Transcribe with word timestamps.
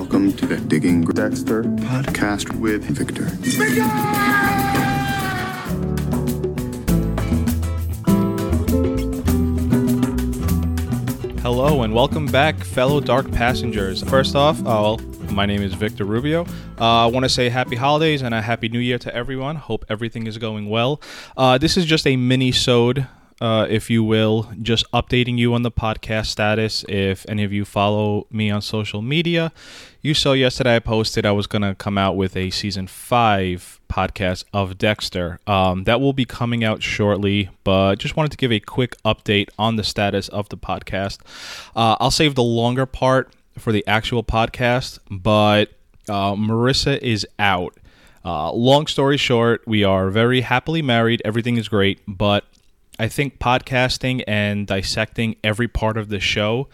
listening 0.00 0.32
to 0.32 0.46
the 0.46 0.56
Digging 0.56 1.02
Dexter 1.02 1.62
podcast 1.62 2.58
with 2.58 2.84
Victor. 2.84 3.24
Hello 11.42 11.82
and 11.82 11.92
welcome 11.94 12.26
back, 12.26 12.56
fellow 12.64 13.00
Dark 13.00 13.30
Passengers. 13.30 14.02
First 14.04 14.34
off, 14.34 14.60
well, 14.62 14.98
my 15.30 15.44
name 15.44 15.60
is 15.60 15.74
Victor 15.74 16.06
Rubio. 16.06 16.46
Uh, 16.80 17.04
I 17.04 17.06
want 17.06 17.24
to 17.24 17.28
say 17.28 17.50
happy 17.50 17.76
holidays 17.76 18.22
and 18.22 18.34
a 18.34 18.40
happy 18.40 18.70
new 18.70 18.78
year 18.78 18.98
to 18.98 19.14
everyone. 19.14 19.56
Hope 19.56 19.84
everything 19.90 20.26
is 20.26 20.38
going 20.38 20.70
well. 20.70 21.02
Uh, 21.36 21.58
this 21.58 21.76
is 21.76 21.84
just 21.84 22.06
a 22.06 22.16
mini-sode, 22.16 23.06
uh, 23.40 23.66
if 23.70 23.88
you 23.88 24.04
will, 24.04 24.50
just 24.60 24.90
updating 24.92 25.38
you 25.38 25.54
on 25.54 25.62
the 25.62 25.70
podcast 25.70 26.26
status. 26.26 26.84
If 26.88 27.24
any 27.28 27.42
of 27.42 27.52
you 27.52 27.64
follow 27.64 28.26
me 28.30 28.50
on 28.50 28.60
social 28.60 29.00
media, 29.00 29.52
you 30.02 30.12
saw 30.14 30.32
yesterday 30.32 30.76
I 30.76 30.78
posted 30.78 31.24
I 31.24 31.32
was 31.32 31.46
going 31.46 31.62
to 31.62 31.74
come 31.74 31.96
out 31.96 32.16
with 32.16 32.36
a 32.36 32.50
season 32.50 32.86
five 32.86 33.80
podcast 33.88 34.44
of 34.52 34.76
Dexter. 34.76 35.40
Um, 35.46 35.84
that 35.84 36.00
will 36.00 36.12
be 36.12 36.24
coming 36.24 36.64
out 36.64 36.82
shortly, 36.82 37.48
but 37.64 37.96
just 37.96 38.16
wanted 38.16 38.30
to 38.32 38.36
give 38.36 38.52
a 38.52 38.60
quick 38.60 38.94
update 39.04 39.48
on 39.58 39.76
the 39.76 39.84
status 39.84 40.28
of 40.28 40.48
the 40.50 40.56
podcast. 40.58 41.18
Uh, 41.74 41.96
I'll 41.98 42.10
save 42.10 42.34
the 42.34 42.42
longer 42.42 42.86
part 42.86 43.32
for 43.58 43.72
the 43.72 43.86
actual 43.86 44.22
podcast, 44.22 44.98
but 45.10 45.70
uh, 46.08 46.34
Marissa 46.34 46.98
is 46.98 47.26
out. 47.38 47.76
Uh, 48.22 48.52
long 48.52 48.86
story 48.86 49.16
short, 49.16 49.62
we 49.66 49.82
are 49.82 50.10
very 50.10 50.42
happily 50.42 50.82
married. 50.82 51.22
Everything 51.24 51.56
is 51.56 51.68
great, 51.68 52.00
but 52.06 52.44
I 53.00 53.08
think 53.08 53.38
podcasting 53.38 54.22
and 54.28 54.66
dissecting 54.66 55.36
every 55.42 55.68
part 55.68 55.96
of 55.96 56.10
the 56.10 56.20
show 56.20 56.68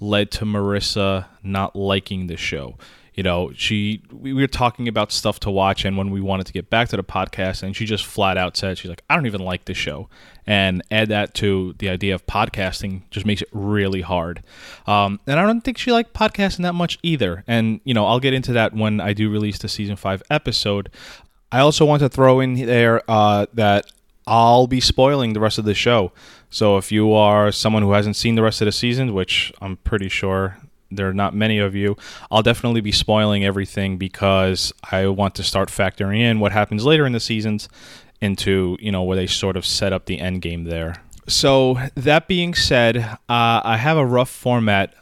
led 0.00 0.32
to 0.32 0.44
Marissa 0.44 1.26
not 1.44 1.76
liking 1.76 2.26
the 2.26 2.36
show. 2.36 2.76
You 3.14 3.22
know, 3.22 3.52
she 3.54 4.02
we 4.12 4.32
were 4.32 4.48
talking 4.48 4.88
about 4.88 5.12
stuff 5.12 5.38
to 5.40 5.52
watch, 5.52 5.84
and 5.84 5.96
when 5.96 6.10
we 6.10 6.20
wanted 6.20 6.46
to 6.46 6.52
get 6.52 6.68
back 6.68 6.88
to 6.88 6.96
the 6.96 7.04
podcast, 7.04 7.62
and 7.62 7.76
she 7.76 7.84
just 7.84 8.04
flat 8.04 8.36
out 8.36 8.56
said 8.56 8.76
she's 8.76 8.88
like, 8.88 9.02
"I 9.08 9.14
don't 9.14 9.26
even 9.26 9.40
like 9.40 9.66
the 9.66 9.74
show," 9.74 10.08
and 10.48 10.82
add 10.90 11.10
that 11.10 11.34
to 11.34 11.76
the 11.78 11.90
idea 11.90 12.12
of 12.12 12.26
podcasting 12.26 13.02
just 13.10 13.24
makes 13.24 13.42
it 13.42 13.48
really 13.52 14.00
hard. 14.00 14.42
Um, 14.84 15.20
and 15.28 15.38
I 15.38 15.46
don't 15.46 15.60
think 15.60 15.78
she 15.78 15.92
liked 15.92 16.12
podcasting 16.12 16.62
that 16.62 16.74
much 16.74 16.98
either. 17.04 17.44
And 17.46 17.80
you 17.84 17.94
know, 17.94 18.04
I'll 18.04 18.20
get 18.20 18.34
into 18.34 18.52
that 18.54 18.74
when 18.74 19.00
I 19.00 19.12
do 19.12 19.30
release 19.30 19.58
the 19.58 19.68
season 19.68 19.94
five 19.94 20.24
episode. 20.28 20.90
I 21.52 21.60
also 21.60 21.84
want 21.84 22.00
to 22.00 22.08
throw 22.08 22.40
in 22.40 22.54
there 22.54 23.02
uh, 23.08 23.46
that 23.54 23.90
I'll 24.28 24.66
be 24.66 24.80
spoiling 24.80 25.32
the 25.32 25.40
rest 25.40 25.56
of 25.56 25.64
the 25.64 25.74
show. 25.74 26.12
So 26.50 26.76
if 26.76 26.92
you 26.92 27.14
are 27.14 27.50
someone 27.50 27.82
who 27.82 27.92
hasn't 27.92 28.14
seen 28.14 28.34
the 28.34 28.42
rest 28.42 28.60
of 28.60 28.66
the 28.66 28.72
season, 28.72 29.14
which 29.14 29.50
I'm 29.62 29.78
pretty 29.78 30.10
sure 30.10 30.58
there 30.90 31.08
are 31.08 31.14
not 31.14 31.34
many 31.34 31.58
of 31.58 31.74
you, 31.74 31.96
I'll 32.30 32.42
definitely 32.42 32.82
be 32.82 32.92
spoiling 32.92 33.42
everything 33.42 33.96
because 33.96 34.70
I 34.92 35.06
want 35.06 35.34
to 35.36 35.42
start 35.42 35.70
factoring 35.70 36.20
in 36.20 36.40
what 36.40 36.52
happens 36.52 36.84
later 36.84 37.06
in 37.06 37.12
the 37.12 37.20
seasons 37.20 37.70
into, 38.20 38.76
you 38.80 38.92
know, 38.92 39.02
where 39.02 39.16
they 39.16 39.26
sort 39.26 39.56
of 39.56 39.64
set 39.64 39.94
up 39.94 40.04
the 40.04 40.20
end 40.20 40.42
game 40.42 40.64
there. 40.64 41.02
So 41.26 41.78
that 41.94 42.28
being 42.28 42.52
said, 42.54 42.98
uh, 42.98 43.16
I 43.28 43.78
have 43.78 43.96
a 43.96 44.04
rough 44.04 44.30
format 44.30 44.94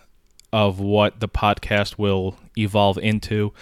of 0.53 0.79
what 0.79 1.19
the 1.19 1.29
podcast 1.29 1.99
will 1.99 2.37
evolve 2.57 2.97
into. 2.99 3.53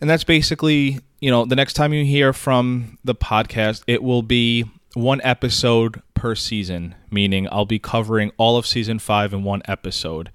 And 0.00 0.08
that's 0.08 0.24
basically, 0.24 1.00
you 1.20 1.30
know, 1.30 1.44
the 1.44 1.56
next 1.56 1.74
time 1.74 1.92
you 1.92 2.06
hear 2.06 2.32
from 2.32 2.98
the 3.04 3.14
podcast, 3.14 3.82
it 3.86 4.02
will 4.02 4.22
be 4.22 4.64
one 4.94 5.20
episode 5.22 6.02
per 6.14 6.34
season, 6.34 6.94
meaning 7.10 7.48
I'll 7.50 7.66
be 7.66 7.78
covering 7.78 8.32
all 8.36 8.56
of 8.56 8.66
season 8.66 8.98
five 8.98 9.32
in 9.32 9.44
one 9.44 9.62
episode. 9.66 10.30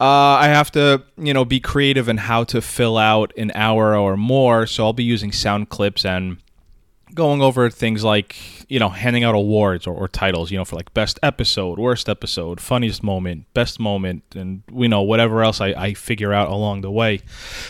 Uh, 0.00 0.36
I 0.40 0.48
have 0.48 0.72
to, 0.72 1.04
you 1.16 1.32
know, 1.32 1.44
be 1.44 1.60
creative 1.60 2.08
in 2.08 2.16
how 2.16 2.44
to 2.44 2.60
fill 2.60 2.98
out 2.98 3.32
an 3.36 3.52
hour 3.54 3.96
or 3.96 4.16
more. 4.16 4.66
So 4.66 4.84
I'll 4.84 4.92
be 4.92 5.04
using 5.04 5.30
sound 5.30 5.68
clips 5.68 6.04
and 6.04 6.38
going 7.14 7.40
over 7.40 7.70
things 7.70 8.02
like, 8.02 8.36
you 8.68 8.78
know, 8.78 8.88
handing 8.88 9.22
out 9.22 9.34
awards 9.34 9.86
or, 9.86 9.94
or 9.94 10.08
titles, 10.08 10.50
you 10.50 10.58
know, 10.58 10.64
for 10.64 10.76
like 10.76 10.92
best 10.94 11.20
episode, 11.22 11.78
worst 11.78 12.08
episode, 12.08 12.60
funniest 12.60 13.02
moment, 13.02 13.44
best 13.54 13.78
moment, 13.78 14.24
and 14.34 14.62
you 14.72 14.88
know 14.88 15.02
whatever 15.02 15.42
else 15.42 15.60
I, 15.60 15.68
I 15.68 15.94
figure 15.94 16.32
out 16.32 16.48
along 16.48 16.80
the 16.80 16.90
way. 16.90 17.20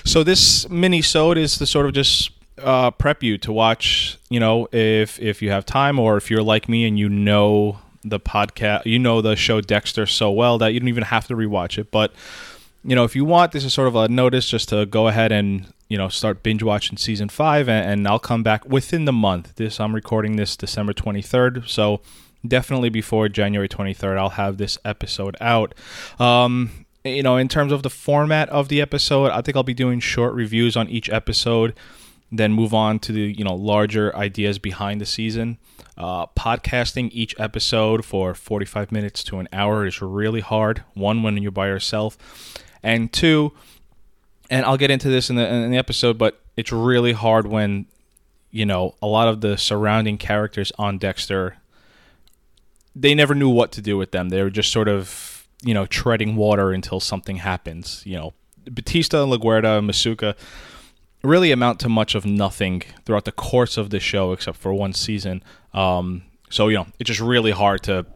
So 0.04 0.22
this 0.22 0.68
mini 0.70 1.02
sode 1.02 1.38
is 1.38 1.58
to 1.58 1.66
sort 1.66 1.86
of 1.86 1.92
just 1.92 2.31
uh, 2.58 2.90
prep 2.90 3.22
you 3.22 3.38
to 3.38 3.52
watch. 3.52 4.18
You 4.30 4.40
know, 4.40 4.68
if 4.72 5.20
if 5.20 5.42
you 5.42 5.50
have 5.50 5.66
time, 5.66 5.98
or 5.98 6.16
if 6.16 6.30
you're 6.30 6.42
like 6.42 6.68
me 6.68 6.86
and 6.86 6.98
you 6.98 7.08
know 7.08 7.78
the 8.04 8.20
podcast, 8.20 8.86
you 8.86 8.98
know 8.98 9.20
the 9.20 9.36
show 9.36 9.60
Dexter 9.60 10.06
so 10.06 10.30
well 10.30 10.58
that 10.58 10.72
you 10.72 10.80
don't 10.80 10.88
even 10.88 11.04
have 11.04 11.26
to 11.28 11.34
rewatch 11.34 11.78
it. 11.78 11.90
But 11.90 12.12
you 12.84 12.96
know, 12.96 13.04
if 13.04 13.14
you 13.14 13.24
want, 13.24 13.52
this 13.52 13.64
is 13.64 13.72
sort 13.72 13.88
of 13.88 13.96
a 13.96 14.08
notice 14.08 14.48
just 14.48 14.68
to 14.70 14.86
go 14.86 15.08
ahead 15.08 15.32
and 15.32 15.72
you 15.88 15.96
know 15.98 16.08
start 16.08 16.42
binge 16.42 16.62
watching 16.62 16.98
season 16.98 17.28
five, 17.28 17.68
and, 17.68 17.90
and 17.90 18.08
I'll 18.08 18.18
come 18.18 18.42
back 18.42 18.64
within 18.66 19.04
the 19.04 19.12
month. 19.12 19.56
This 19.56 19.80
I'm 19.80 19.94
recording 19.94 20.36
this 20.36 20.56
December 20.56 20.92
23rd, 20.92 21.68
so 21.68 22.00
definitely 22.46 22.88
before 22.88 23.28
January 23.28 23.68
23rd, 23.68 24.18
I'll 24.18 24.30
have 24.30 24.58
this 24.58 24.78
episode 24.84 25.36
out. 25.40 25.74
Um, 26.18 26.86
you 27.04 27.22
know, 27.22 27.36
in 27.36 27.48
terms 27.48 27.72
of 27.72 27.82
the 27.82 27.90
format 27.90 28.48
of 28.50 28.68
the 28.68 28.80
episode, 28.80 29.30
I 29.30 29.40
think 29.42 29.56
I'll 29.56 29.62
be 29.62 29.74
doing 29.74 30.00
short 30.00 30.34
reviews 30.34 30.76
on 30.76 30.88
each 30.88 31.10
episode 31.10 31.74
then 32.32 32.52
move 32.52 32.72
on 32.72 32.98
to 32.98 33.12
the 33.12 33.20
you 33.20 33.44
know 33.44 33.54
larger 33.54 34.14
ideas 34.16 34.58
behind 34.58 35.00
the 35.00 35.06
season. 35.06 35.58
Uh, 35.98 36.26
podcasting 36.28 37.10
each 37.12 37.38
episode 37.38 38.04
for 38.04 38.34
45 38.34 38.90
minutes 38.90 39.22
to 39.24 39.38
an 39.38 39.48
hour 39.52 39.86
is 39.86 40.00
really 40.00 40.40
hard. 40.40 40.82
One, 40.94 41.22
when 41.22 41.36
you're 41.36 41.52
by 41.52 41.66
yourself, 41.68 42.16
and 42.82 43.12
two, 43.12 43.52
and 44.48 44.64
I'll 44.64 44.78
get 44.78 44.90
into 44.90 45.10
this 45.10 45.28
in 45.28 45.36
the, 45.36 45.46
in 45.46 45.70
the 45.70 45.76
episode, 45.76 46.16
but 46.16 46.40
it's 46.56 46.72
really 46.72 47.12
hard 47.12 47.46
when 47.46 47.86
you 48.50 48.64
know 48.64 48.94
a 49.02 49.06
lot 49.06 49.28
of 49.28 49.42
the 49.42 49.58
surrounding 49.58 50.16
characters 50.16 50.72
on 50.78 50.96
Dexter. 50.96 51.58
They 52.96 53.14
never 53.14 53.34
knew 53.34 53.48
what 53.50 53.72
to 53.72 53.82
do 53.82 53.96
with 53.96 54.10
them. 54.10 54.30
They 54.30 54.42
were 54.42 54.50
just 54.50 54.72
sort 54.72 54.88
of 54.88 55.46
you 55.62 55.74
know 55.74 55.84
treading 55.84 56.34
water 56.34 56.72
until 56.72 56.98
something 56.98 57.36
happens. 57.36 58.02
You 58.06 58.16
know, 58.16 58.32
Batista, 58.64 59.22
and 59.22 59.32
LaGuerta, 59.32 59.84
Masuka 59.84 60.34
really 61.22 61.52
amount 61.52 61.80
to 61.80 61.88
much 61.88 62.14
of 62.14 62.24
nothing 62.26 62.82
throughout 63.04 63.24
the 63.24 63.32
course 63.32 63.76
of 63.76 63.90
the 63.90 64.00
show, 64.00 64.32
except 64.32 64.58
for 64.58 64.74
one 64.74 64.92
season. 64.92 65.42
Um, 65.72 66.22
so 66.50 66.68
you 66.68 66.76
know, 66.76 66.86
it's 66.98 67.08
just 67.08 67.20
really 67.20 67.52
hard 67.52 67.82
to 67.84 68.06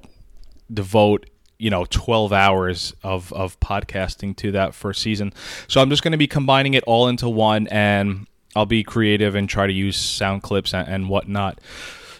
devote 0.72 1.30
you 1.58 1.70
know 1.70 1.86
12 1.88 2.32
hours 2.32 2.94
of 3.02 3.32
of 3.32 3.58
podcasting 3.60 4.36
to 4.36 4.52
that 4.52 4.74
first 4.74 5.02
season. 5.02 5.32
So 5.68 5.80
I'm 5.80 5.90
just 5.90 6.02
going 6.02 6.12
to 6.12 6.18
be 6.18 6.26
combining 6.26 6.74
it 6.74 6.84
all 6.84 7.08
into 7.08 7.28
one, 7.28 7.66
and 7.68 8.26
I'll 8.54 8.66
be 8.66 8.82
creative 8.82 9.34
and 9.34 9.48
try 9.48 9.66
to 9.66 9.72
use 9.72 9.96
sound 9.96 10.42
clips 10.42 10.74
and, 10.74 10.88
and 10.88 11.08
whatnot. 11.08 11.60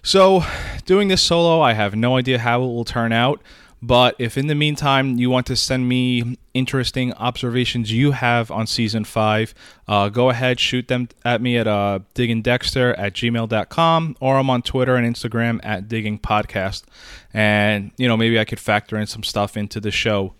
So 0.03 0.45
doing 0.85 1.09
this 1.09 1.23
solo, 1.23 1.61
I 1.61 1.73
have 1.73 1.97
no 1.97 2.17
idea 2.17 2.39
how 2.39 2.63
it 2.63 2.67
will 2.67 2.85
turn 2.85 3.13
out. 3.13 3.43
But 3.83 4.17
if 4.19 4.39
in 4.39 4.47
the 4.47 4.55
meantime 4.55 5.19
you 5.19 5.29
want 5.29 5.47
to 5.47 5.57
send 5.57 5.89
me 5.89 6.39
interesting 6.55 7.13
observations 7.15 7.93
you 7.93 8.13
have 8.13 8.51
on 8.51 8.67
season 8.67 9.05
five, 9.05 9.55
uh, 9.87 10.09
go 10.09 10.31
ahead, 10.31 10.59
shoot 10.59 10.89
them 10.89 11.09
at 11.25 11.43
me 11.43 11.59
at 11.59 11.67
uh, 11.67 12.01
diggingdexter 12.15 12.95
at 12.99 13.13
gmail.com 13.13 14.17
or 14.21 14.39
I'm 14.39 14.51
on 14.51 14.63
Twitter 14.63 14.97
and 14.97 15.15
Instagram 15.15 15.61
at 15.63 15.89
diggingpodcast. 15.89 16.85
And, 17.35 17.91
you 17.99 18.09
know, 18.09 18.17
maybe 18.17 18.39
I 18.39 18.45
could 18.45 18.61
factor 18.61 18.97
in 18.97 19.07
some 19.07 19.23
stuff 19.23 19.57
into 19.57 19.79
the 19.79 19.91
show. 19.91 20.35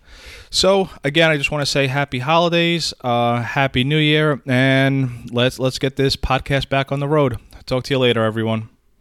So 0.49 0.89
again, 1.03 1.29
I 1.29 1.37
just 1.37 1.51
want 1.51 1.61
to 1.61 1.71
say 1.71 1.87
happy 1.87 2.19
holidays, 2.19 2.93
uh, 3.01 3.41
happy 3.41 3.83
new 3.83 3.97
year, 3.97 4.41
and 4.47 5.29
let's 5.31 5.59
let's 5.59 5.77
get 5.77 5.95
this 5.95 6.15
podcast 6.15 6.69
back 6.69 6.91
on 6.91 6.99
the 6.99 7.07
road. 7.07 7.37
Talk 7.65 7.83
to 7.85 7.93
you 7.93 7.99
later, 7.99 8.23
everyone. 8.23 8.69